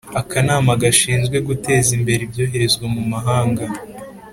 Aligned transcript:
Akanama 0.19 0.71
gashinzwe 0.81 1.37
Guteza 1.47 1.89
Imbere 1.97 2.21
Ibyoherezwa 2.27 2.85
mu 2.95 3.03
Mahanga 3.11 3.65